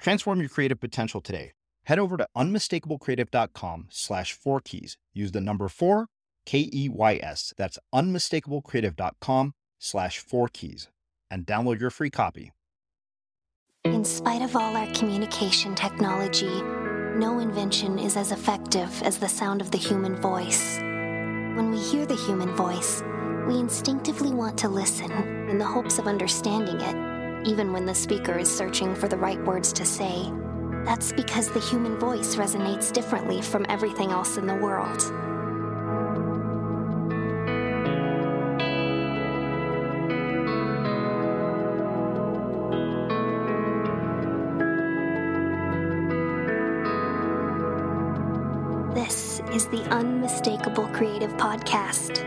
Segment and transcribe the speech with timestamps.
[0.00, 1.52] Transform your creative potential today.
[1.84, 4.96] Head over to unmistakablecreative.com slash four keys.
[5.12, 6.06] Use the number four,
[6.46, 7.52] K E Y S.
[7.56, 10.88] That's unmistakablecreative.com slash four keys
[11.30, 12.52] and download your free copy.
[13.84, 16.62] In spite of all our communication technology,
[17.16, 20.78] no invention is as effective as the sound of the human voice.
[20.78, 23.02] When we hear the human voice,
[23.46, 25.10] we instinctively want to listen
[25.48, 27.09] in the hopes of understanding it
[27.44, 30.32] even when the speaker is searching for the right words to say.
[30.84, 35.00] That's because the human voice resonates differently from everything else in the world.
[48.94, 52.26] This is the Unmistakable Creative Podcast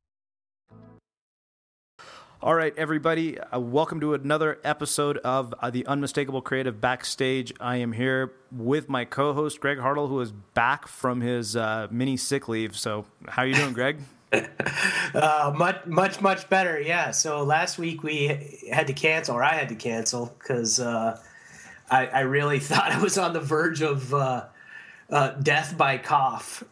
[2.43, 7.53] All right, everybody, uh, welcome to another episode of uh, the Unmistakable Creative Backstage.
[7.59, 12.17] I am here with my co-host Greg Hartle, who is back from his uh, mini
[12.17, 12.75] sick leave.
[12.75, 13.99] So, how are you doing, Greg?
[15.13, 16.81] uh, much, much, much better.
[16.81, 17.11] Yeah.
[17.11, 21.19] So last week we had to cancel, or I had to cancel, because uh,
[21.91, 24.47] I, I, really thought I was on the verge of uh,
[25.43, 26.63] death by cough.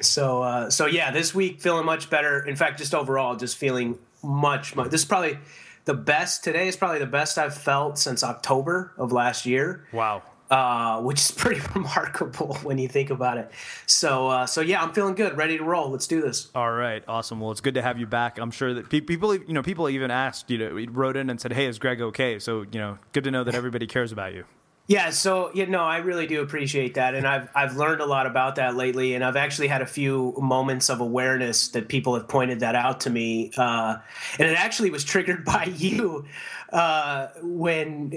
[0.00, 2.44] so, so yeah, this week feeling much better.
[2.44, 4.90] In fact, just overall, just feeling much, much.
[4.90, 5.38] This is probably
[5.84, 6.44] the best.
[6.44, 9.86] Today is probably the best I've felt since October of last year.
[9.92, 10.22] Wow.
[10.50, 13.50] Uh, which is pretty remarkable when you think about it.
[13.86, 15.90] So, uh, so yeah, I'm feeling good, ready to roll.
[15.90, 16.50] Let's do this.
[16.54, 17.40] All right, awesome.
[17.40, 18.38] Well, it's good to have you back.
[18.38, 21.40] I'm sure that pe- people, you know, people even asked, you know, wrote in and
[21.40, 24.34] said, "Hey, is Greg okay?" So, you know, good to know that everybody cares about
[24.34, 24.44] you.
[24.86, 28.26] Yeah, so you know, I really do appreciate that, and I've I've learned a lot
[28.26, 32.28] about that lately, and I've actually had a few moments of awareness that people have
[32.28, 33.96] pointed that out to me, uh,
[34.38, 36.26] and it actually was triggered by you
[36.70, 38.12] uh, when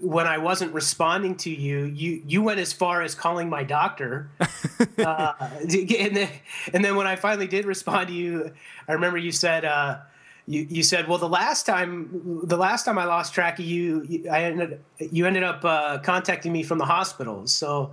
[0.00, 1.84] when I wasn't responding to you.
[1.84, 4.30] You you went as far as calling my doctor,
[4.98, 6.30] uh, and then
[6.72, 8.50] and then when I finally did respond to you,
[8.88, 9.98] I remember you said uh,
[10.48, 14.02] you, you said, well, the last time, the last time I lost track of you,
[14.08, 17.46] you I ended, you ended up uh, contacting me from the hospital.
[17.46, 17.92] So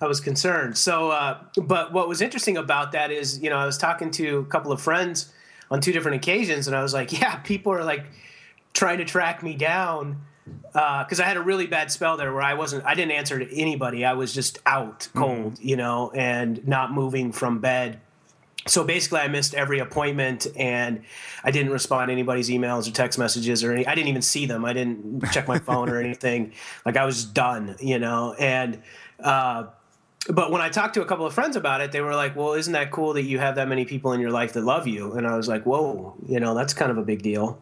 [0.00, 0.78] I was concerned.
[0.78, 4.38] So, uh, but what was interesting about that is, you know, I was talking to
[4.38, 5.32] a couple of friends
[5.68, 8.06] on two different occasions, and I was like, yeah, people are like
[8.72, 10.20] trying to track me down
[10.72, 13.36] because uh, I had a really bad spell there where I wasn't, I didn't answer
[13.36, 14.04] to anybody.
[14.04, 15.68] I was just out cold, mm-hmm.
[15.68, 18.00] you know, and not moving from bed
[18.66, 21.02] so basically i missed every appointment and
[21.44, 24.46] i didn't respond to anybody's emails or text messages or any i didn't even see
[24.46, 24.64] them.
[24.64, 26.52] I didn't check my phone or anything.
[26.84, 28.34] Like i was done you know?
[28.38, 28.82] And
[29.20, 29.66] uh,
[30.28, 32.52] but when i talked to a couple of friends about it they were like well
[32.54, 35.12] isn't that cool that you have that many people in your life that love you?
[35.12, 37.60] And i was like whoa you know that's kind of a big deal.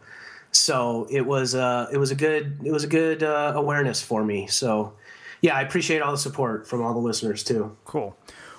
[0.53, 4.25] So it was uh, it was a good it was a good uh, awareness for
[4.25, 4.47] me.
[4.47, 4.95] So
[5.43, 7.77] yeah i appreciate all the support from all the listeners too.
[7.85, 8.17] Cool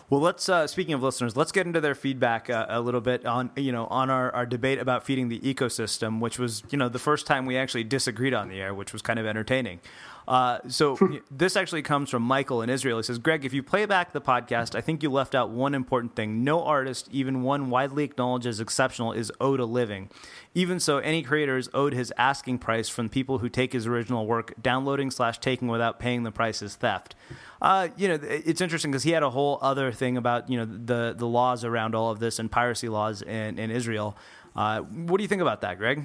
[0.10, 3.25] well, let's uh, speaking of listeners, let's get into their feedback uh, a little bit
[3.25, 6.90] on you know on our, our debate about feeding the ecosystem, which was you know
[6.90, 9.80] the first time we actually disagreed on the air, which was kind of entertaining.
[10.27, 10.98] Uh, so
[11.31, 12.98] this actually comes from Michael in Israel.
[12.98, 15.75] He says, Greg, if you play back the podcast, I think you left out one
[15.75, 16.44] important thing.
[16.44, 20.10] No artist, even one widely acknowledged as exceptional, is owed a living.
[20.54, 24.25] Even so, any creator is owed his asking price from people who take his original
[24.25, 24.54] work.
[24.62, 27.16] Downloading slash taking without paying the price is theft.
[27.62, 30.66] Uh, you know, it's interesting because he had a whole other thing about you know
[30.66, 34.18] the the laws around all of this and piracy laws in, in Israel.
[34.56, 36.04] Uh, what do you think about that, Greg?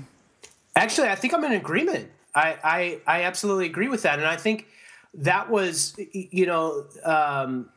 [0.74, 2.10] Actually, I think I'm in agreement.
[2.34, 4.66] I, I, I absolutely agree with that, and I think
[5.14, 7.68] that was you know um,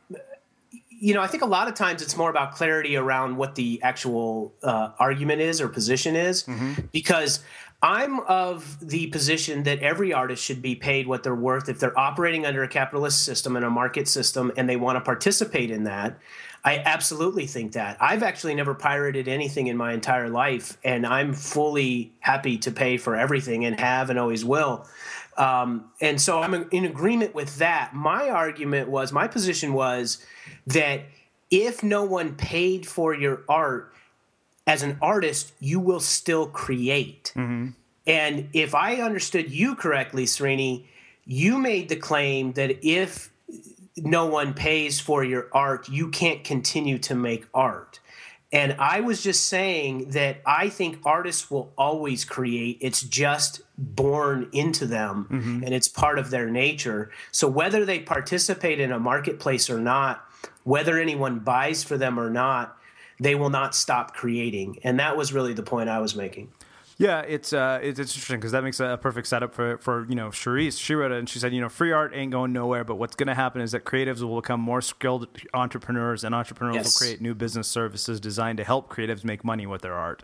[0.88, 3.80] you know I think a lot of times it's more about clarity around what the
[3.82, 6.74] actual uh, argument is or position is mm-hmm.
[6.92, 7.40] because
[7.84, 11.98] I'm of the position that every artist should be paid what they're worth if they're
[11.98, 15.84] operating under a capitalist system and a market system and they want to participate in
[15.84, 16.18] that.
[16.64, 17.98] I absolutely think that.
[18.00, 22.96] I've actually never pirated anything in my entire life, and I'm fully happy to pay
[22.96, 24.86] for everything and have and always will.
[25.36, 27.94] Um, and so I'm in agreement with that.
[27.94, 30.24] My argument was, my position was
[30.66, 31.02] that
[31.50, 33.92] if no one paid for your art,
[34.66, 37.32] as an artist, you will still create.
[37.36, 37.70] Mm-hmm.
[38.06, 40.84] And if I understood you correctly, Srini,
[41.26, 43.30] you made the claim that if
[43.96, 48.00] no one pays for your art, you can't continue to make art.
[48.52, 52.78] And I was just saying that I think artists will always create.
[52.80, 55.64] It's just born into them mm-hmm.
[55.64, 57.10] and it's part of their nature.
[57.32, 60.24] So whether they participate in a marketplace or not,
[60.62, 62.76] whether anyone buys for them or not,
[63.18, 64.78] they will not stop creating.
[64.84, 66.52] And that was really the point I was making.
[66.96, 70.28] Yeah, it's uh, it's, interesting because that makes a, perfect setup for for you know
[70.28, 70.80] Charisse.
[70.80, 73.16] She wrote it and she said, you know, free art ain't going nowhere, but what's
[73.16, 76.84] going to happen is that creatives will become more skilled entrepreneurs, and entrepreneurs yes.
[76.86, 80.22] will create new business services designed to help creatives make money with their art.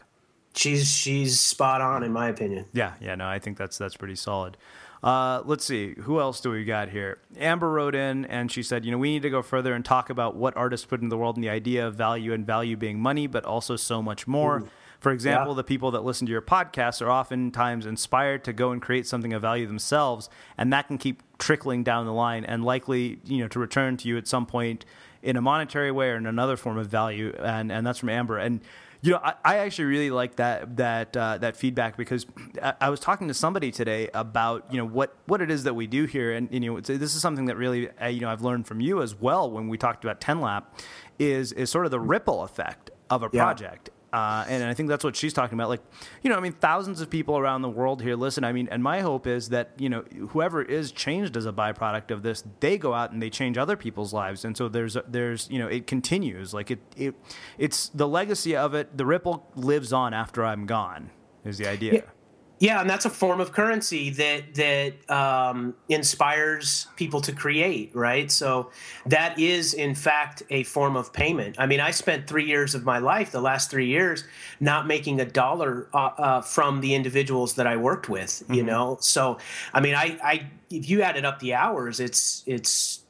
[0.55, 2.67] She's she's spot on in my opinion.
[2.73, 4.57] Yeah, yeah, no, I think that's that's pretty solid.
[5.03, 7.19] Uh, let's see, who else do we got here?
[7.39, 10.11] Amber wrote in and she said, you know, we need to go further and talk
[10.11, 13.01] about what artists put into the world and the idea of value and value being
[13.01, 14.59] money, but also so much more.
[14.59, 14.69] Ooh.
[15.01, 15.57] For example, yeah.
[15.57, 19.33] the people that listen to your podcast are oftentimes inspired to go and create something
[19.33, 20.29] of value themselves,
[20.59, 24.09] and that can keep trickling down the line and likely, you know, to return to
[24.09, 24.85] you at some point
[25.23, 27.35] in a monetary way or in another form of value.
[27.39, 28.37] And and that's from Amber.
[28.37, 28.61] And
[29.03, 32.27] you know, I, I actually really like that that uh, that feedback because
[32.63, 35.75] I, I, was talking to somebody today about you know what what it is that
[35.75, 38.43] we do here, and you know this is something that really uh, you know I've
[38.43, 40.65] learned from you as well when we talked about TenLap,
[41.19, 43.89] is is sort of the ripple effect of a project.
[44.13, 45.69] Uh, and I think that's what she's talking about.
[45.69, 45.83] Like,
[46.23, 48.43] you know, I mean, thousands of people around the world here listen.
[48.43, 52.11] I mean, and my hope is that, you know, whoever is changed as a byproduct
[52.11, 54.45] of this, they go out and they change other people's lives.
[54.45, 56.53] And so there's, there's, you know, it continues.
[56.53, 57.15] Like it, it
[57.57, 58.97] it's the legacy of it.
[58.97, 61.11] The ripple lives on after I'm gone
[61.45, 61.93] is the idea.
[61.95, 62.01] Yeah.
[62.61, 68.31] Yeah, and that's a form of currency that that um, inspires people to create, right?
[68.31, 68.71] So
[69.07, 71.57] that is, in fact, a form of payment.
[71.59, 74.25] I mean, I spent three years of my life, the last three years,
[74.61, 78.29] not making a dollar uh, uh, from the individuals that I worked with.
[78.29, 78.53] Mm-hmm.
[78.53, 79.39] You know, so
[79.73, 83.01] I mean, I, I if you added up the hours, it's it's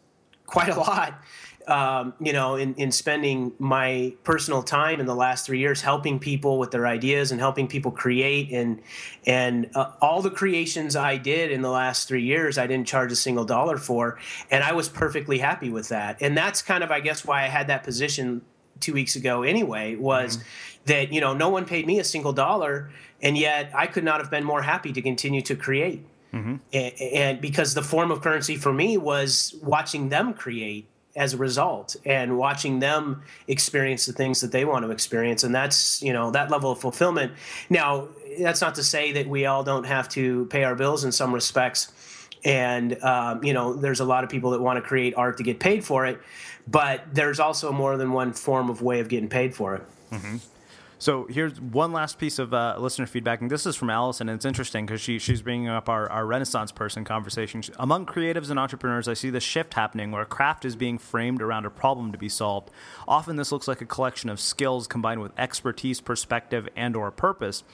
[0.46, 1.20] quite a lot
[1.68, 6.18] um, you know, in, in spending my personal time in the last three years helping
[6.18, 8.80] people with their ideas and helping people create and
[9.26, 13.12] and uh, all the creations I did in the last three years, I didn't charge
[13.12, 14.18] a single dollar for,
[14.50, 16.16] and I was perfectly happy with that.
[16.20, 18.42] And that's kind of, I guess, why I had that position
[18.80, 19.42] two weeks ago.
[19.42, 20.46] Anyway, was mm-hmm.
[20.86, 22.90] that you know no one paid me a single dollar,
[23.22, 26.04] and yet I could not have been more happy to continue to create.
[26.32, 26.56] Mm-hmm.
[26.72, 30.86] And, and, because the form of currency for me was watching them create
[31.20, 35.44] as a result and watching them experience the things that they want to experience.
[35.44, 37.32] And that's you know that level of fulfillment.
[37.68, 38.08] Now
[38.38, 41.32] that's not to say that we all don't have to pay our bills in some
[41.32, 41.92] respects.
[42.44, 45.42] And um, you know there's a lot of people that want to create art to
[45.42, 46.20] get paid for it
[46.70, 49.82] but there's also more than one form of way of getting paid for it.
[50.12, 50.36] Mm-hmm.
[51.00, 54.36] So here's one last piece of uh, listener feedback, and this is from Allison, and
[54.36, 57.62] it's interesting because she, she's bringing up our, our Renaissance person conversation.
[57.78, 61.64] Among creatives and entrepreneurs, I see the shift happening where craft is being framed around
[61.64, 62.70] a problem to be solved.
[63.08, 67.64] Often this looks like a collection of skills combined with expertise, perspective, and or purpose.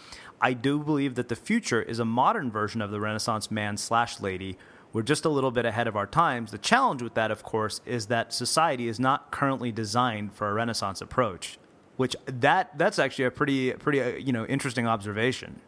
[0.41, 4.21] I do believe that the future is a modern version of the Renaissance man slash
[4.21, 4.57] lady
[4.93, 6.53] we're just a little bit ahead of our times.
[6.53, 10.55] The challenge with that, of course, is that society is not currently designed for a
[10.55, 11.59] Renaissance approach
[11.97, 15.61] which that that's actually a pretty pretty uh, you know interesting observation.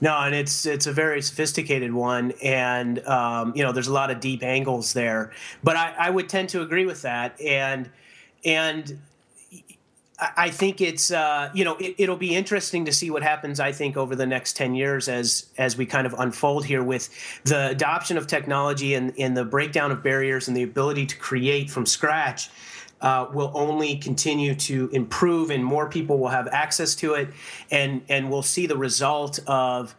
[0.00, 4.10] No, and it's it's a very sophisticated one, and um, you know there's a lot
[4.10, 5.32] of deep angles there.
[5.64, 7.90] But I, I would tend to agree with that, and
[8.44, 8.98] and
[10.20, 13.60] I think it's uh, you know it, will be interesting to see what happens.
[13.60, 17.08] I think over the next ten years as as we kind of unfold here with
[17.44, 21.70] the adoption of technology and, and the breakdown of barriers and the ability to create
[21.70, 22.50] from scratch
[23.00, 27.28] uh, will only continue to improve and more people will have access to it
[27.70, 29.94] and and we'll see the result of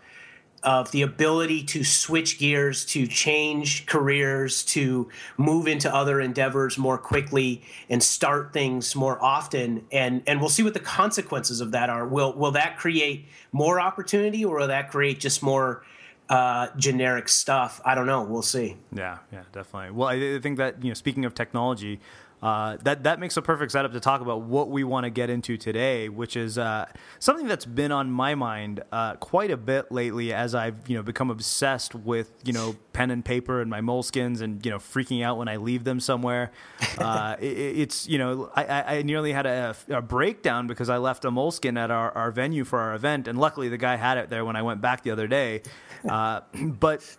[0.62, 6.98] of the ability to switch gears to change careers to move into other endeavors more
[6.98, 11.90] quickly and start things more often and and we'll see what the consequences of that
[11.90, 15.84] are will will that create more opportunity or will that create just more
[16.30, 17.82] uh, generic stuff.
[17.84, 18.22] I don't know.
[18.22, 18.78] We'll see.
[18.94, 19.92] Yeah, yeah, definitely.
[19.92, 22.00] Well, I think that you know, speaking of technology,
[22.42, 25.30] uh, that that makes a perfect setup to talk about what we want to get
[25.30, 26.86] into today, which is uh,
[27.20, 31.04] something that's been on my mind uh, quite a bit lately as I've you know
[31.04, 35.24] become obsessed with you know pen and paper and my moleskins and you know freaking
[35.24, 36.52] out when I leave them somewhere.
[37.00, 41.24] Uh, it, it's you know I, I nearly had a, a, breakdown because I left
[41.24, 44.30] a moleskin at our, our venue for our event, and luckily the guy had it
[44.30, 45.62] there when I went back the other day.
[46.08, 47.18] Uh, but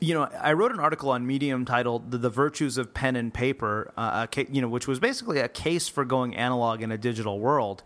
[0.00, 3.92] you know, I wrote an article on Medium titled "The, Virtues of Pen and Paper,"
[3.96, 7.82] uh, you know, which was basically a case for going analog in a digital world.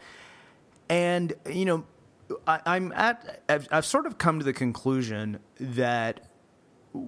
[0.89, 1.85] And you know,
[2.47, 6.29] I, am at I've, I've, sort of come to the conclusion that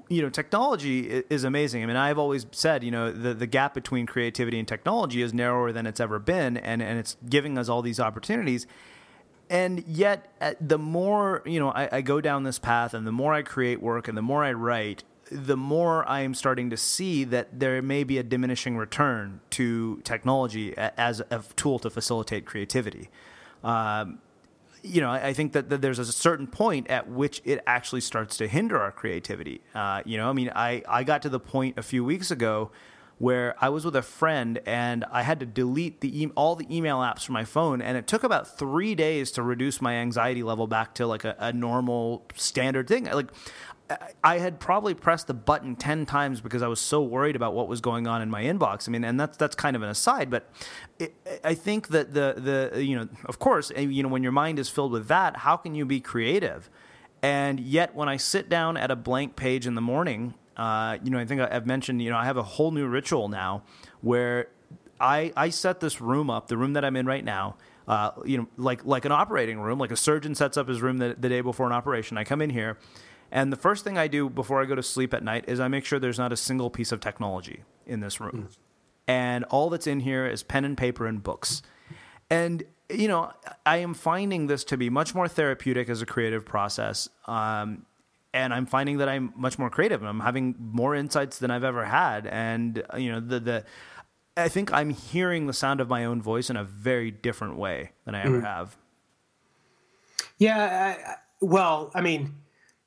[0.08, 1.82] you know technology is amazing.
[1.82, 5.32] I mean, I've always said you know the the gap between creativity and technology is
[5.32, 8.66] narrower than it's ever been, and and it's giving us all these opportunities
[9.52, 13.12] and yet uh, the more you know I, I, go down this path and the
[13.12, 16.76] more i create work and the more i write the more i am starting to
[16.76, 22.46] see that there may be a diminishing return to technology as a tool to facilitate
[22.46, 23.08] creativity
[23.62, 24.18] um,
[24.84, 28.36] you know, I think that, that, there's a certain point at which it actually starts
[28.38, 29.60] to hinder our creativity.
[29.76, 32.72] Uh, you know, I mean, I, I got to the point a few weeks ago
[33.22, 36.66] where I was with a friend and I had to delete the e- all the
[36.76, 40.42] email apps from my phone, and it took about three days to reduce my anxiety
[40.42, 43.04] level back to like a, a normal standard thing.
[43.04, 43.28] Like
[44.24, 47.68] I had probably pressed the button 10 times because I was so worried about what
[47.68, 48.88] was going on in my inbox.
[48.88, 50.50] I mean, and that's that's kind of an aside, but
[50.98, 51.14] it,
[51.44, 54.58] I think that the the you know, of course, eh, you know, when your mind
[54.58, 56.68] is filled with that, how can you be creative?
[57.22, 61.10] And yet when I sit down at a blank page in the morning, uh, you
[61.10, 63.62] know, I think I've mentioned, you know, I have a whole new ritual now
[64.00, 64.48] where
[65.00, 67.56] I I set this room up, the room that I'm in right now,
[67.88, 70.98] uh, you know, like like an operating room, like a surgeon sets up his room
[70.98, 72.18] the, the day before an operation.
[72.18, 72.78] I come in here
[73.32, 75.66] and the first thing I do before I go to sleep at night is I
[75.66, 78.48] make sure there's not a single piece of technology in this room.
[78.50, 78.56] Mm.
[79.08, 81.62] And all that's in here is pen and paper and books.
[82.28, 83.32] And, you know,
[83.64, 87.08] I am finding this to be much more therapeutic as a creative process.
[87.26, 87.86] Um,
[88.34, 91.64] and I'm finding that I'm much more creative and I'm having more insights than I've
[91.64, 92.26] ever had.
[92.26, 93.64] And, you know, the, the,
[94.36, 97.92] I think I'm hearing the sound of my own voice in a very different way
[98.04, 98.44] than I ever mm.
[98.44, 98.76] have.
[100.38, 100.96] Yeah.
[100.96, 102.36] I, well, I mean,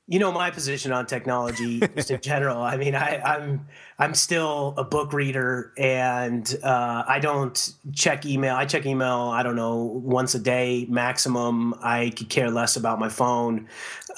[0.08, 2.62] you know my position on technology just in general.
[2.62, 3.66] I mean, I, am I'm,
[3.98, 8.54] I'm still a book reader, and uh, I don't check email.
[8.54, 9.30] I check email.
[9.32, 11.74] I don't know once a day maximum.
[11.82, 13.68] I could care less about my phone.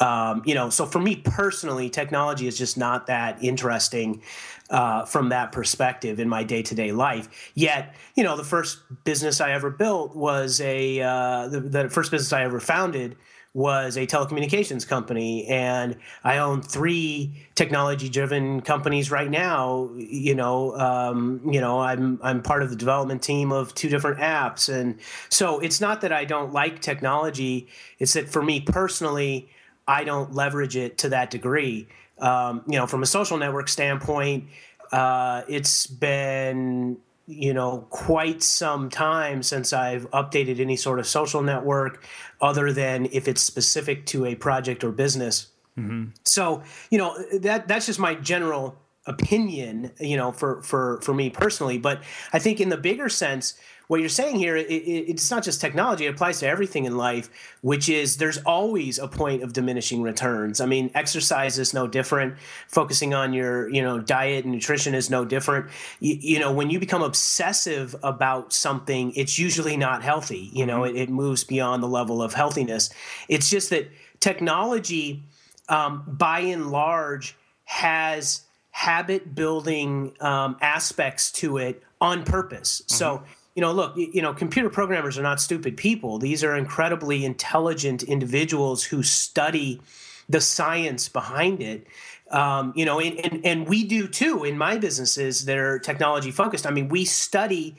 [0.00, 4.22] Um, you know, so for me personally, technology is just not that interesting.
[4.70, 7.50] Uh, from that perspective in my day to day life.
[7.54, 12.10] Yet, you know, the first business I ever built was a uh, the, the first
[12.10, 13.16] business I ever founded
[13.54, 19.90] was a telecommunications company and i own three technology driven companies right now.
[19.96, 24.18] You know um, you know i'm i'm part of the development team of two different
[24.18, 27.68] apps and so it's not that i don't like technology.
[27.98, 29.48] It's that for me personally
[29.86, 31.88] i don't leverage it to that degree.
[32.18, 34.44] Um, you know from a social network standpoint
[34.92, 41.42] uh, it's been you know quite some time since I've updated any sort of social
[41.42, 42.02] network
[42.40, 45.48] other than if it's specific to a project or business.
[45.78, 46.10] Mm-hmm.
[46.24, 51.28] So, you know, that that's just my general opinion, you know, for for for me
[51.28, 53.54] personally, but I think in the bigger sense
[53.88, 56.96] what you're saying here, it, it, it's not just technology; it applies to everything in
[56.96, 57.28] life.
[57.62, 60.60] Which is, there's always a point of diminishing returns.
[60.60, 62.36] I mean, exercise is no different.
[62.68, 65.70] Focusing on your, you know, diet and nutrition is no different.
[66.00, 70.50] You, you know, when you become obsessive about something, it's usually not healthy.
[70.52, 70.96] You know, mm-hmm.
[70.96, 72.90] it, it moves beyond the level of healthiness.
[73.28, 75.22] It's just that technology,
[75.68, 82.82] um, by and large, has habit building um, aspects to it on purpose.
[82.82, 82.94] Mm-hmm.
[82.94, 83.22] So
[83.58, 86.20] you know, look, you know, computer programmers are not stupid people.
[86.20, 89.80] These are incredibly intelligent individuals who study
[90.28, 91.88] the science behind it.
[92.30, 96.30] Um, you know, and, and, and we do too in my businesses that are technology
[96.30, 96.68] focused.
[96.68, 97.74] I mean, we study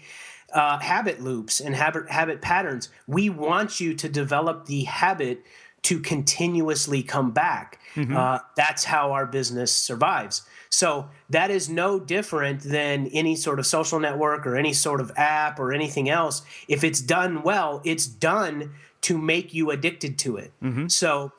[0.51, 2.89] uh, habit loops and habit habit patterns.
[3.07, 5.45] We want you to develop the habit
[5.83, 7.79] to continuously come back.
[7.95, 8.15] Mm-hmm.
[8.15, 10.43] Uh, that's how our business survives.
[10.69, 15.11] So that is no different than any sort of social network or any sort of
[15.15, 16.43] app or anything else.
[16.67, 20.51] If it's done well, it's done to make you addicted to it.
[20.61, 20.87] Mm-hmm.
[20.87, 21.31] So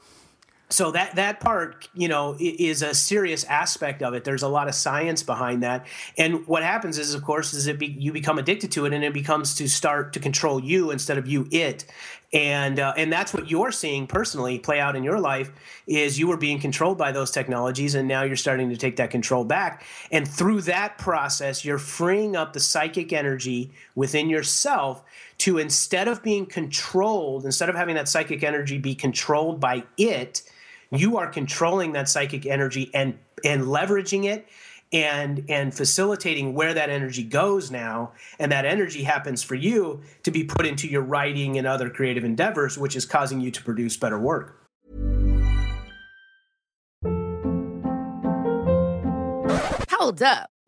[0.71, 4.25] so that that part you know is a serious aspect of it.
[4.25, 5.87] There's a lot of science behind that.
[6.17, 9.05] And what happens is of course is it be, you become addicted to it and
[9.05, 11.87] it becomes to start to control you instead of you it.
[12.33, 15.51] And uh, and that's what you're seeing personally play out in your life
[15.89, 19.11] is you were being controlled by those technologies and now you're starting to take that
[19.11, 19.85] control back.
[20.13, 25.03] And through that process you're freeing up the psychic energy within yourself
[25.39, 30.43] to instead of being controlled instead of having that psychic energy be controlled by it
[30.91, 34.47] you are controlling that psychic energy and and leveraging it
[34.93, 38.13] and and facilitating where that energy goes now.
[38.39, 42.25] And that energy happens for you to be put into your writing and other creative
[42.25, 44.57] endeavors which is causing you to produce better work.
[49.91, 50.51] Hold up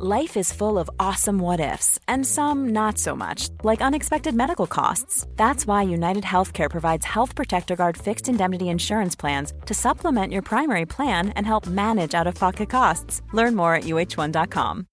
[0.00, 4.68] Life is full of awesome what ifs and some not so much, like unexpected medical
[4.68, 5.26] costs.
[5.34, 10.42] That's why United Healthcare provides Health Protector Guard fixed indemnity insurance plans to supplement your
[10.42, 13.22] primary plan and help manage out-of-pocket costs.
[13.32, 14.86] Learn more at uh1.com.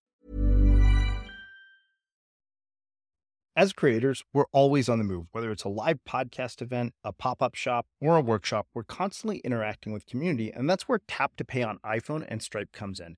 [3.56, 5.28] As creators, we're always on the move.
[5.34, 9.38] Whether it's a live podcast event, a pop up shop, or a workshop, we're constantly
[9.46, 13.18] interacting with community, and that's where Tap to Pay on iPhone and Stripe comes in.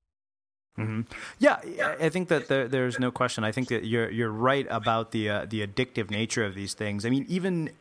[0.79, 1.01] Mm-hmm.
[1.39, 1.59] Yeah,
[1.99, 3.43] I think that there, there's no question.
[3.43, 7.05] I think that you're you're right about the uh, the addictive nature of these things.
[7.05, 7.71] I mean, even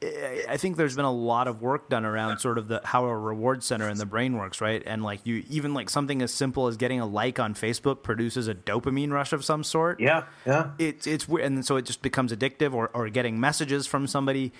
[0.49, 3.17] I think there's been a lot of work done around sort of the how a
[3.17, 4.83] reward center in the brain works, right?
[4.85, 8.49] And like you, even like something as simple as getting a like on Facebook produces
[8.49, 10.01] a dopamine rush of some sort.
[10.01, 10.73] Yeah, yeah.
[10.79, 14.53] It's it's and so it just becomes addictive, or or getting messages from somebody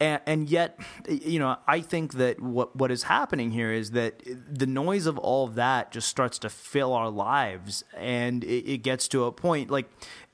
[0.00, 4.22] and, and, yet, you know, I think that what what is happening here is that
[4.50, 8.78] the noise of all of that just starts to fill our lives, and it, it
[8.78, 9.90] gets to a point like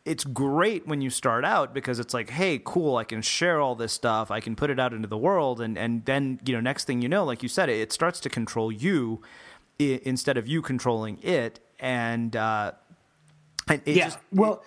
[0.07, 3.75] it's great when you start out because it's like, hey, cool, I can share all
[3.75, 6.61] this stuff, I can put it out into the world, and and then you know,
[6.61, 9.21] next thing you know, like you said, it, it starts to control you
[9.79, 12.73] instead of you controlling it, and uh,
[13.69, 14.65] it yeah, just, well,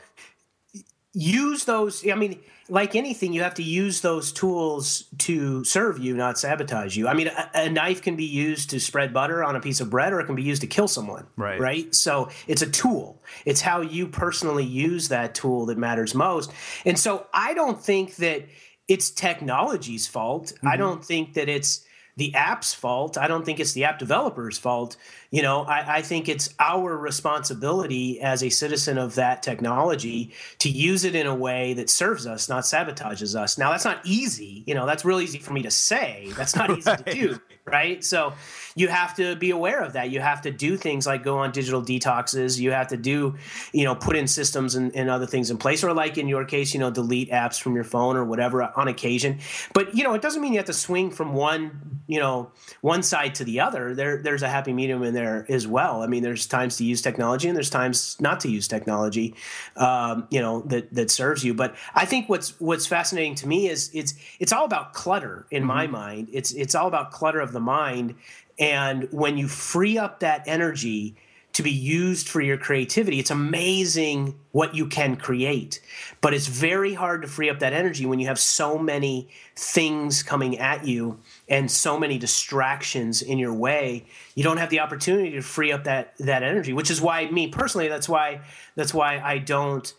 [1.13, 2.07] use those.
[2.07, 6.95] I mean like anything, you have to use those tools to serve you, not sabotage
[6.95, 7.07] you.
[7.07, 9.89] I mean, a, a, knife can be used to spread butter on a piece of
[9.89, 11.25] bread, or it can be used to kill someone.
[11.35, 11.59] Right.
[11.59, 11.93] Right.
[11.95, 13.21] So it's a tool.
[13.45, 16.51] It's how you personally use that tool that matters most.
[16.85, 18.45] And so I don't think that
[18.87, 20.47] it's technology's fault.
[20.47, 20.67] Mm-hmm.
[20.67, 21.85] I don't think that it's
[22.19, 23.17] the app's fault.
[23.17, 24.97] I don't think it's the app developer's fault.
[25.31, 30.69] You know, I, I, think it's our responsibility as a citizen of that technology to
[30.69, 33.57] use it in a way that serves us, not sabotages us.
[33.57, 34.63] Now, that's not easy.
[34.67, 36.31] You know, that's real easy for me to say.
[36.35, 37.05] That's not easy right.
[37.05, 38.03] to do, right?
[38.03, 38.33] So
[38.79, 40.09] you have to be aware of that.
[40.09, 42.57] You have to do things like go on digital detoxes.
[42.57, 43.35] You have to do,
[43.73, 46.45] you know, put in systems and, and other things in place, or like in your
[46.45, 49.39] case, you know, delete apps from your phone or whatever on occasion.
[49.73, 53.03] But you know, it doesn't mean you have to swing from one, you know, one
[53.03, 53.93] side to the other.
[53.93, 56.01] There, there's a happy medium in there as well.
[56.01, 59.35] I mean, there's times to use technology and there's times not to use technology,
[59.75, 61.53] um, you know, that that serves you.
[61.53, 65.63] But I think what's what's fascinating to me is it's it's all about clutter in
[65.63, 65.67] mm-hmm.
[65.67, 66.29] my mind.
[66.31, 68.15] It's it's all about clutter of the mind
[68.59, 71.15] and when you free up that energy
[71.53, 75.81] to be used for your creativity, it's amazing what you can create.
[76.21, 80.21] But it's very hard to free up that energy when you have so many things
[80.21, 84.05] coming at you and so many distractions in your way.
[84.35, 87.47] You don't have the opportunity to free up that that energy, which is why me
[87.47, 88.41] personally, that's why
[88.75, 89.91] that's why I don't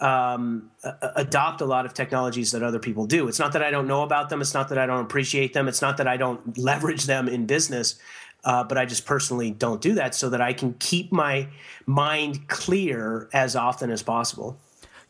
[0.00, 0.70] um,
[1.16, 3.28] adopt a lot of technologies that other people do.
[3.28, 4.40] It's not that I don't know about them.
[4.40, 5.68] It's not that I don't appreciate them.
[5.68, 7.98] It's not that I don't leverage them in business.
[8.44, 11.48] Uh, but I just personally don't do that so that I can keep my
[11.86, 14.56] mind clear as often as possible.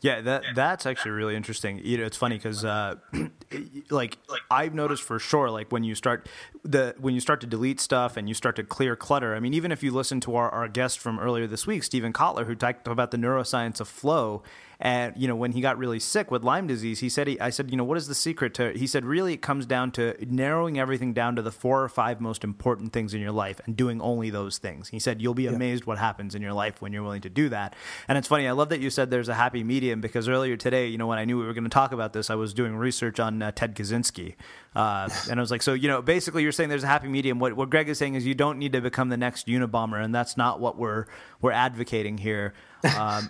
[0.01, 1.81] Yeah, that that's actually really interesting.
[1.83, 2.95] You know, it's funny because, uh,
[3.89, 4.17] like,
[4.49, 6.29] I've noticed for sure, like when you start
[6.63, 9.35] the when you start to delete stuff and you start to clear clutter.
[9.35, 12.13] I mean, even if you listen to our, our guest from earlier this week, Steven
[12.13, 14.41] Kotler, who talked about the neuroscience of flow,
[14.81, 17.49] and you know, when he got really sick with Lyme disease, he said, he, "I
[17.49, 20.15] said, you know, what is the secret to?" He said, "Really, it comes down to
[20.25, 23.75] narrowing everything down to the four or five most important things in your life and
[23.75, 25.51] doing only those things." He said, "You'll be yeah.
[25.51, 27.75] amazed what happens in your life when you're willing to do that."
[28.07, 28.47] And it's funny.
[28.47, 31.19] I love that you said there's a happy medium because earlier today, you know, when
[31.19, 33.51] I knew we were going to talk about this, I was doing research on uh,
[33.51, 34.35] Ted Kaczynski,
[34.77, 37.39] uh, and I was like, "So, you know, basically, you're saying there's a happy medium.
[37.39, 40.15] What what Greg is saying is you don't need to become the next Unabomber, and
[40.15, 41.05] that's not what we're
[41.41, 42.53] we're advocating here."
[42.97, 43.29] Um,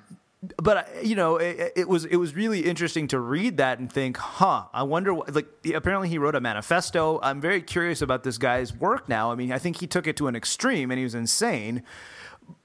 [0.57, 3.91] but uh, you know, it, it, was it was really interesting to read that and
[3.91, 4.65] think, huh?
[4.73, 5.13] I wonder.
[5.13, 7.19] What, like, apparently he wrote a manifesto.
[7.21, 9.31] I'm very curious about this guy's work now.
[9.31, 11.83] I mean, I think he took it to an extreme and he was insane.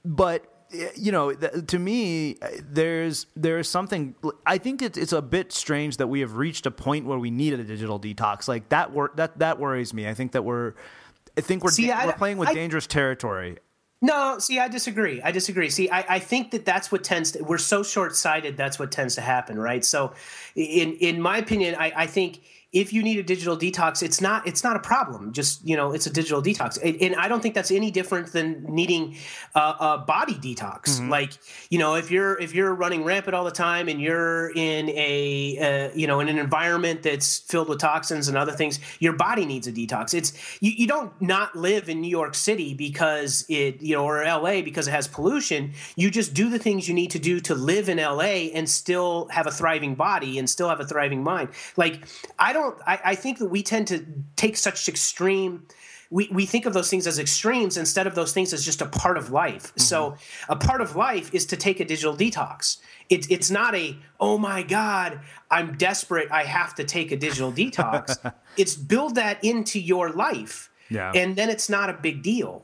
[0.05, 0.45] But
[0.97, 4.15] you know, to me, there's there's something.
[4.47, 7.33] I think it's it's a bit strange that we have reached a point where we
[7.33, 8.47] need a digital detox.
[8.47, 10.07] Like that work that that worries me.
[10.09, 10.75] I think that we're
[11.37, 13.59] I think we're See, we're playing with I, dangerous territory.
[14.05, 15.23] No, see, I disagree.
[15.23, 15.71] I disagree.
[15.71, 18.93] See, I, I think that that's what tends to, we're so short sighted, that's what
[18.93, 19.83] tends to happen, right?
[19.83, 20.13] So,
[20.55, 22.41] in, in my opinion, I, I think
[22.75, 25.33] if you need a digital detox, it's not it's not a problem.
[25.33, 28.65] Just you know, it's a digital detox, and I don't think that's any different than
[28.69, 29.17] needing
[29.55, 30.83] a, a body detox.
[30.83, 31.09] Mm-hmm.
[31.09, 31.33] Like
[31.71, 35.91] you know, if you're if you're running rampant all the time and you're in a
[35.91, 39.47] uh, you know in an environment that's filled with toxins and other things, your body
[39.47, 40.13] needs a detox.
[40.13, 44.25] It's you, you don't not live in New York City because it you know or
[44.25, 44.63] L.A.
[44.63, 45.75] because it has pollution.
[45.95, 48.51] You just do the things you need to do to live in L.A.
[48.51, 51.51] and still have a thriving body and still have a thriving mind.
[51.77, 52.01] Like
[52.37, 52.83] I don't don't.
[52.87, 54.05] I, I think that we tend to
[54.37, 55.67] take such extreme
[56.11, 58.87] we, we think of those things as extremes instead of those things as just a
[58.87, 59.69] part of life.
[59.69, 59.81] Mm-hmm.
[59.81, 60.17] So
[60.49, 62.77] a part of life is to take a digital detox.
[63.11, 67.53] It's it's not a oh my god I'm desperate I have to take a digital
[67.53, 68.33] detox.
[68.57, 71.11] it's build that into your life, yeah.
[71.15, 72.63] and then it's not a big deal.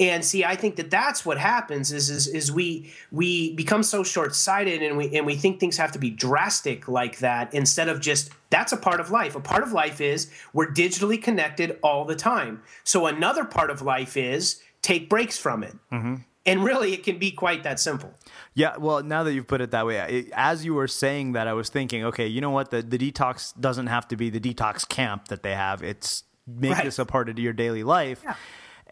[0.00, 4.04] And see, I think that that's what happens is is, is we we become so
[4.04, 7.88] short sighted and we and we think things have to be drastic like that instead
[7.88, 9.34] of just that's a part of life.
[9.34, 12.62] A part of life is we're digitally connected all the time.
[12.84, 15.74] So another part of life is take breaks from it.
[15.90, 16.16] Mm-hmm.
[16.46, 18.14] And really, it can be quite that simple.
[18.54, 21.46] Yeah, well, now that you've put it that way, it, as you were saying that,
[21.46, 22.70] I was thinking, okay, you know what?
[22.70, 25.82] The the detox doesn't have to be the detox camp that they have.
[25.82, 26.84] It's make right.
[26.84, 28.20] this a part of your daily life.
[28.24, 28.36] Yeah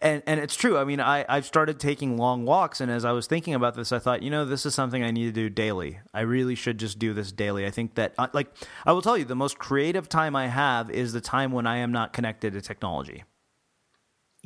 [0.02, 0.78] and and it's true.
[0.78, 3.92] I mean, I I've started taking long walks, and as I was thinking about this,
[3.92, 6.00] I thought, you know, this is something I need to do daily.
[6.14, 7.66] I really should just do this daily.
[7.66, 8.48] I think that, uh, like,
[8.85, 11.78] I will tell you, the most creative time I have is the time when I
[11.78, 13.24] am not connected to technology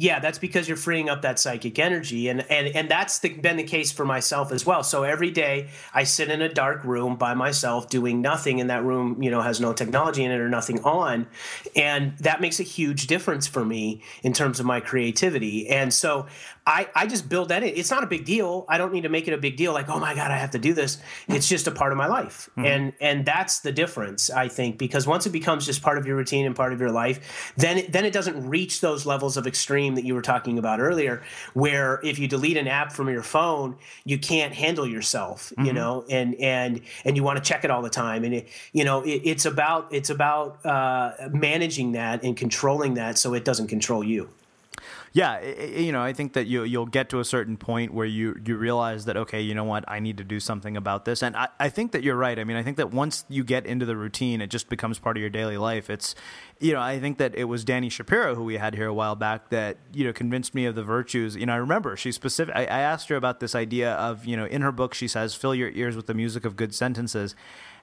[0.00, 3.58] yeah, that's because you're freeing up that psychic energy, and and and that's the, been
[3.58, 4.82] the case for myself as well.
[4.82, 8.82] So every day I sit in a dark room by myself, doing nothing, and that
[8.82, 11.26] room, you know, has no technology in it or nothing on,
[11.76, 15.68] and that makes a huge difference for me in terms of my creativity.
[15.68, 16.26] And so
[16.66, 17.74] I, I just build that in.
[17.76, 18.64] It's not a big deal.
[18.70, 19.74] I don't need to make it a big deal.
[19.74, 20.96] Like, oh my God, I have to do this.
[21.28, 22.64] It's just a part of my life, mm-hmm.
[22.64, 26.16] and and that's the difference, I think, because once it becomes just part of your
[26.16, 29.46] routine and part of your life, then it, then it doesn't reach those levels of
[29.46, 31.22] extreme that you were talking about earlier,
[31.54, 35.66] where if you delete an app from your phone, you can't handle yourself, mm-hmm.
[35.66, 38.48] you know, and and and you want to check it all the time, and it,
[38.72, 43.44] you know, it, it's about it's about uh, managing that and controlling that so it
[43.44, 44.28] doesn't control you.
[45.12, 48.40] Yeah, you know, I think that you you'll get to a certain point where you
[48.44, 51.36] you realize that okay, you know what, I need to do something about this, and
[51.36, 52.38] I, I think that you're right.
[52.38, 55.16] I mean, I think that once you get into the routine, it just becomes part
[55.16, 55.90] of your daily life.
[55.90, 56.14] It's,
[56.60, 59.16] you know, I think that it was Dani Shapiro who we had here a while
[59.16, 61.34] back that you know convinced me of the virtues.
[61.34, 62.54] You know, I remember she specific.
[62.54, 65.34] I, I asked her about this idea of you know in her book she says
[65.34, 67.34] fill your ears with the music of good sentences,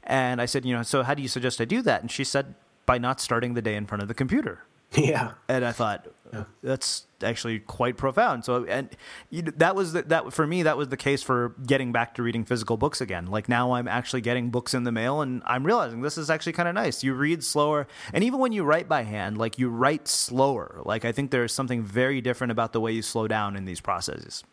[0.03, 1.99] and I said you know so how do you suggest I do that?
[1.99, 4.61] And she said by not starting the day in front of the computer.
[4.97, 5.33] Yeah.
[5.47, 6.45] And I thought yeah.
[6.63, 8.45] that's actually quite profound.
[8.45, 8.89] So, and
[9.29, 10.63] you, that was the, that for me.
[10.63, 13.27] That was the case for getting back to reading physical books again.
[13.27, 16.53] Like now, I'm actually getting books in the mail, and I'm realizing this is actually
[16.53, 17.03] kind of nice.
[17.03, 20.81] You read slower, and even when you write by hand, like you write slower.
[20.83, 23.81] Like I think there's something very different about the way you slow down in these
[23.81, 24.43] processes.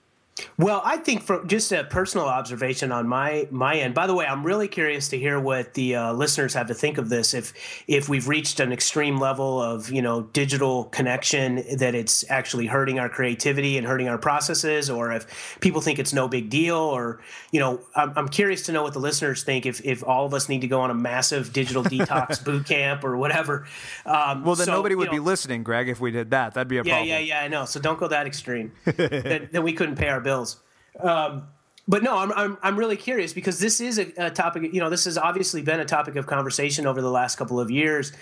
[0.59, 3.94] Well, I think from just a personal observation on my my end.
[3.94, 6.99] By the way, I'm really curious to hear what the uh, listeners have to think
[6.99, 7.35] of this.
[7.35, 7.53] If
[7.87, 12.99] if we've reached an extreme level of you know digital connection that it's actually hurting
[12.99, 17.20] our creativity and hurting our processes, or if people think it's no big deal, or
[17.53, 19.66] you know, I'm, I'm curious to know what the listeners think.
[19.66, 23.05] If if all of us need to go on a massive digital detox boot camp
[23.05, 23.66] or whatever.
[24.05, 25.88] Um, well, then so, nobody would know, be listening, Greg.
[25.88, 27.09] If we did that, that'd be a yeah, problem.
[27.09, 27.44] Yeah, yeah, yeah.
[27.44, 27.66] I know.
[27.66, 28.73] So don't go that extreme.
[28.85, 30.60] then, then we couldn't pay our bills.
[31.00, 31.48] Um,
[31.87, 34.88] but no, I'm, I'm, I'm really curious because this is a, a, topic, you know,
[34.88, 38.12] this has obviously been a topic of conversation over the last couple of years,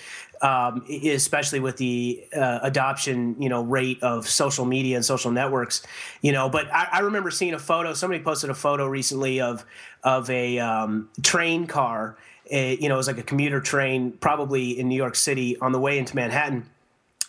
[0.40, 5.82] um, especially with the uh, adoption, you know, rate of social media and social networks,
[6.22, 9.64] you know, but I, I remember seeing a photo, somebody posted a photo recently of,
[10.02, 12.18] of a um, train car,
[12.50, 15.70] a, you know, it was like a commuter train, probably in New York City on
[15.70, 16.66] the way into Manhattan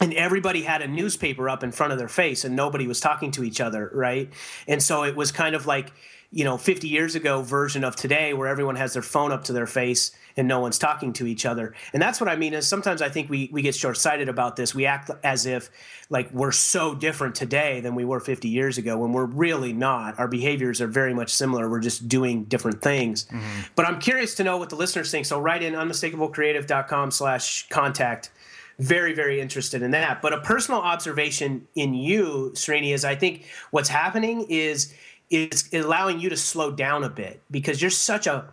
[0.03, 3.31] and everybody had a newspaper up in front of their face and nobody was talking
[3.31, 4.31] to each other right?
[4.67, 5.91] And so it was kind of like
[6.29, 9.53] you know 50 years ago version of today where everyone has their phone up to
[9.53, 11.73] their face and no one's talking to each other.
[11.93, 14.75] And that's what i mean is sometimes i think we, we get short-sighted about this.
[14.75, 15.69] We act as if
[16.09, 20.19] like we're so different today than we were 50 years ago when we're really not.
[20.19, 21.69] Our behaviors are very much similar.
[21.69, 23.25] We're just doing different things.
[23.25, 23.61] Mm-hmm.
[23.75, 28.31] but i'm curious to know what the listeners think so write in unmistakablecreative.com slash contact
[28.79, 30.21] very, very interested in that.
[30.21, 34.93] But a personal observation in you, Srini, is I think what's happening is
[35.29, 38.45] is allowing you to slow down a bit because you're such a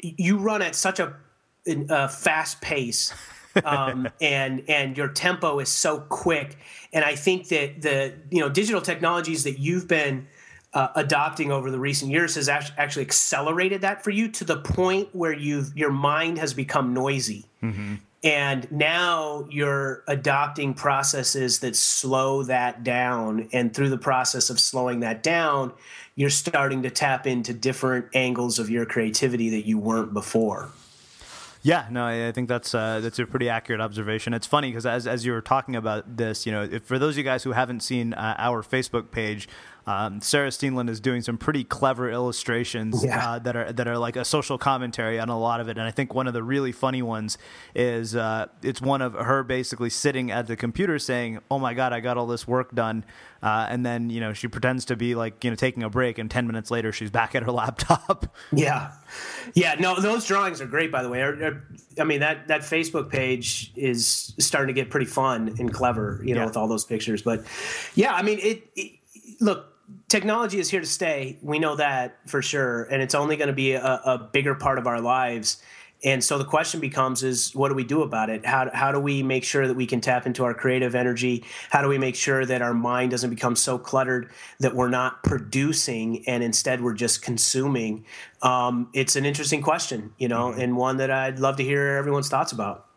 [0.00, 1.14] you run at such a,
[1.66, 3.12] a fast pace.
[3.64, 6.56] um, and and your tempo is so quick,
[6.92, 10.26] and I think that the you know digital technologies that you've been
[10.72, 15.14] uh, adopting over the recent years has actually accelerated that for you to the point
[15.14, 17.44] where you've your mind has become noisy.
[17.62, 17.96] Mm-hmm.
[18.24, 23.48] And now you're adopting processes that slow that down.
[23.52, 25.72] And through the process of slowing that down,
[26.14, 30.70] you're starting to tap into different angles of your creativity that you weren't before.
[31.64, 34.34] Yeah, no, I think that's uh, that's a pretty accurate observation.
[34.34, 37.14] It's funny because as as you were talking about this, you know, if, for those
[37.14, 39.48] of you guys who haven't seen uh, our Facebook page,
[39.86, 43.32] um, Sarah Steenland is doing some pretty clever illustrations yeah.
[43.32, 45.76] uh, that are that are like a social commentary on a lot of it.
[45.76, 47.36] And I think one of the really funny ones
[47.74, 51.92] is uh, it's one of her basically sitting at the computer saying, "Oh my god,
[51.92, 53.04] I got all this work done,"
[53.42, 56.18] uh, and then you know she pretends to be like you know taking a break,
[56.18, 58.34] and ten minutes later she's back at her laptop.
[58.52, 58.92] Yeah,
[59.54, 59.74] yeah.
[59.80, 61.22] No, those drawings are great, by the way.
[61.98, 66.34] I mean that that Facebook page is starting to get pretty fun and clever, you
[66.34, 66.46] know, yeah.
[66.46, 67.22] with all those pictures.
[67.22, 67.44] But
[67.96, 68.92] yeah, I mean it, it
[69.40, 69.71] look
[70.08, 71.38] technology is here to stay.
[71.42, 74.78] We know that for sure, and it's only going to be a, a, bigger part
[74.78, 75.62] of our lives.
[76.04, 78.44] And so the question becomes: Is what do we do about it?
[78.44, 81.44] How how do we make sure that we can tap into our creative energy?
[81.70, 85.22] How do we make sure that our mind doesn't become so cluttered that we're not
[85.22, 88.04] producing and instead we're just consuming?
[88.42, 90.60] Um, it's an interesting question, you know, mm-hmm.
[90.60, 92.88] and one that I'd love to hear everyone's thoughts about.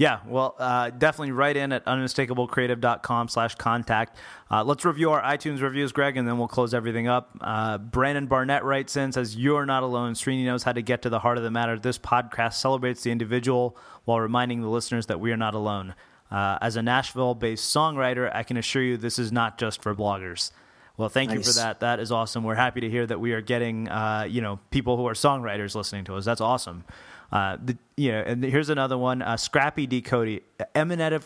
[0.00, 4.16] Yeah, well, uh, definitely write in at unmistakablecreative.com slash contact.
[4.50, 7.36] Uh, let's review our iTunes reviews, Greg, and then we'll close everything up.
[7.38, 10.14] Uh, Brandon Barnett writes in, says, You're not alone.
[10.14, 11.78] Srini knows how to get to the heart of the matter.
[11.78, 15.94] This podcast celebrates the individual while reminding the listeners that we are not alone.
[16.30, 19.94] Uh, as a Nashville based songwriter, I can assure you this is not just for
[19.94, 20.50] bloggers.
[20.96, 21.46] Well, thank nice.
[21.46, 21.80] you for that.
[21.80, 22.42] That is awesome.
[22.42, 25.74] We're happy to hear that we are getting, uh, you know, people who are songwriters
[25.74, 26.24] listening to us.
[26.24, 26.84] That's awesome.
[27.32, 30.02] Uh, the, you know, and here's another one: uh, Scrappy D.
[30.02, 30.42] Cody,
[30.74, 31.24] eminent,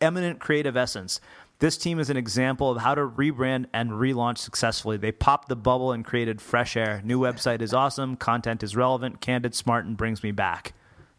[0.00, 1.20] eminent creative essence.
[1.58, 4.98] This team is an example of how to rebrand and relaunch successfully.
[4.98, 7.00] They popped the bubble and created fresh air.
[7.02, 8.16] New website is awesome.
[8.16, 10.74] Content is relevant, candid, smart, and brings me back.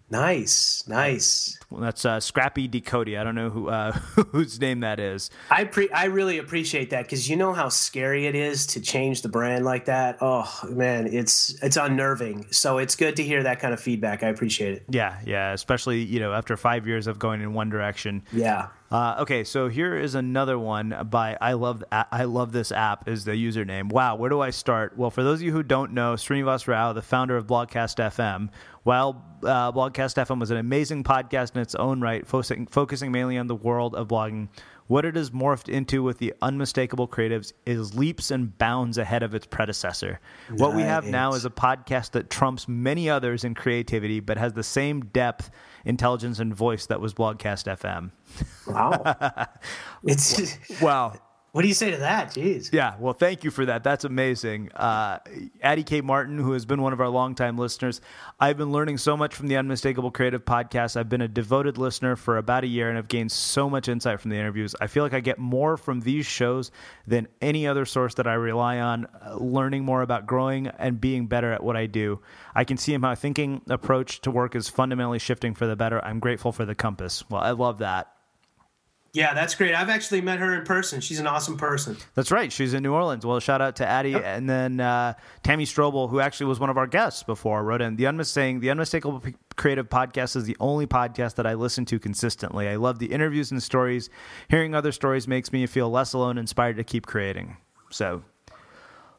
[0.09, 1.59] Nice, nice.
[1.69, 3.19] Well, that's uh, Scrappy Decody.
[3.19, 3.91] I don't know who uh,
[4.31, 5.29] whose name that is.
[5.51, 9.21] I pre- I really appreciate that because you know how scary it is to change
[9.21, 10.17] the brand like that.
[10.21, 12.45] Oh man, it's it's unnerving.
[12.51, 14.23] So it's good to hear that kind of feedback.
[14.23, 14.83] I appreciate it.
[14.89, 15.51] Yeah, yeah.
[15.51, 18.23] Especially you know after five years of going in one direction.
[18.31, 18.69] Yeah.
[18.89, 23.25] Uh, okay, so here is another one by I love I love this app is
[23.25, 23.91] the username.
[23.91, 24.97] Wow, where do I start?
[24.97, 28.49] Well, for those of you who don't know, Srinivas Rao, the founder of Blogcast FM,
[28.87, 33.37] while uh, Blogcast FM was an amazing podcast in its own right, focusing, focusing mainly
[33.37, 34.47] on the world of blogging,
[34.87, 39.35] what it has morphed into with the unmistakable creatives is leaps and bounds ahead of
[39.35, 40.21] its predecessor.
[40.49, 40.59] Nice.
[40.61, 44.53] What we have now is a podcast that trumps many others in creativity, but has
[44.53, 45.51] the same depth,
[45.83, 48.11] intelligence, and voice that was Blogcast FM.
[48.67, 49.47] Wow.
[50.05, 51.13] it's wow.
[51.57, 52.35] What do you say to that?
[52.35, 52.71] Jeez.
[52.71, 53.83] Yeah, well, thank you for that.
[53.83, 54.71] That's amazing.
[54.73, 55.17] Uh,
[55.59, 56.01] Addie K.
[56.01, 57.99] Martin, who has been one of our longtime listeners,
[58.39, 60.95] I've been learning so much from the Unmistakable Creative podcast.
[60.95, 64.19] I've been a devoted listener for about a year and I've gained so much insight
[64.21, 64.75] from the interviews.
[64.79, 66.69] I feel like I get more from these shows
[67.07, 71.25] than any other source that I rely on, uh, learning more about growing and being
[71.25, 72.19] better at what I do.
[72.53, 76.05] I can see my thinking approach to work is fundamentally shifting for the better.
[76.05, 77.27] I'm grateful for the compass.
[77.31, 78.13] Well, I love that.
[79.17, 79.73] Yeah, that's great.
[79.73, 81.01] I've actually met her in person.
[81.01, 81.97] She's an awesome person.
[82.13, 82.53] That's right.
[82.53, 83.25] She's in New Orleans.
[83.25, 84.21] Well, shout out to Addie yep.
[84.23, 87.81] and then uh, Tammy Strobel, who actually was one of our guests before, I wrote
[87.81, 89.23] in the Unmis- saying the Unmistakable
[89.55, 92.69] Creative Podcast is the only podcast that I listen to consistently.
[92.69, 94.11] I love the interviews and stories.
[94.49, 97.57] Hearing other stories makes me feel less alone, inspired to keep creating.
[97.89, 98.21] So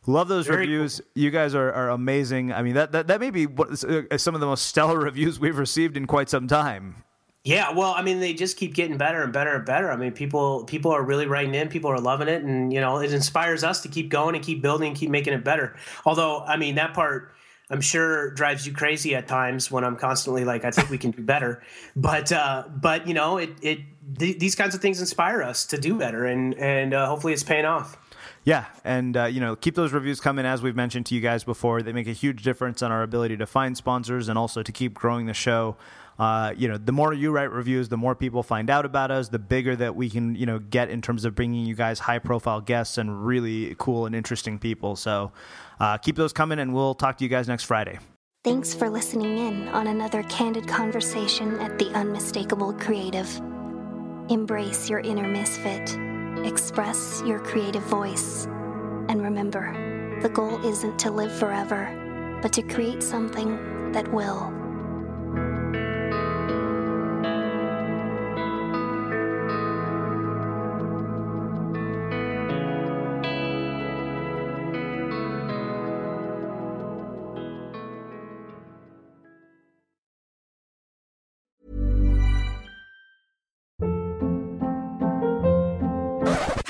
[0.06, 1.00] Love those Very reviews.
[1.00, 1.22] Cool.
[1.22, 2.52] You guys are, are amazing.
[2.52, 5.40] I mean, that, that, that may be what, uh, some of the most stellar reviews
[5.40, 7.02] we've received in quite some time.
[7.48, 9.90] Yeah, well, I mean, they just keep getting better and better and better.
[9.90, 12.98] I mean, people people are really writing in, people are loving it, and you know,
[12.98, 15.74] it inspires us to keep going and keep building and keep making it better.
[16.04, 17.32] Although, I mean, that part
[17.70, 21.10] I'm sure drives you crazy at times when I'm constantly like, I think we can
[21.10, 21.62] do better.
[21.96, 23.78] But uh, but you know, it it
[24.18, 27.44] th- these kinds of things inspire us to do better, and and uh, hopefully it's
[27.44, 27.96] paying off.
[28.44, 30.44] Yeah, and uh, you know, keep those reviews coming.
[30.44, 33.38] As we've mentioned to you guys before, they make a huge difference on our ability
[33.38, 35.78] to find sponsors and also to keep growing the show
[36.18, 39.28] uh, you know, the more you write reviews, the more people find out about us,
[39.28, 42.18] the bigger that we can, you know, get in terms of bringing you guys high
[42.18, 44.96] profile guests and really cool and interesting people.
[44.96, 45.30] So
[45.78, 47.98] uh, keep those coming, and we'll talk to you guys next Friday.
[48.42, 53.28] Thanks for listening in on another candid conversation at the Unmistakable Creative.
[54.28, 55.96] Embrace your inner misfit,
[56.44, 58.46] express your creative voice,
[59.08, 64.57] and remember the goal isn't to live forever, but to create something that will.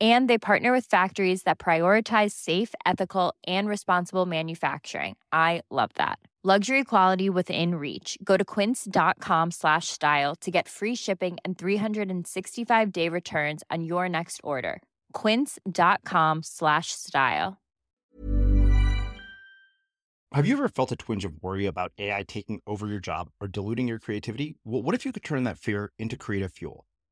[0.00, 5.16] And they partner with factories that prioritize safe, ethical, and responsible manufacturing.
[5.32, 6.20] I love that.
[6.44, 8.16] Luxury quality within reach.
[8.22, 14.08] Go to quince.com slash style to get free shipping and 365 day returns on your
[14.08, 14.80] next order.
[15.14, 17.58] Quince.com slash style.
[20.32, 23.48] Have you ever felt a twinge of worry about AI taking over your job or
[23.48, 24.56] diluting your creativity?
[24.62, 26.84] Well, what if you could turn that fear into creative fuel?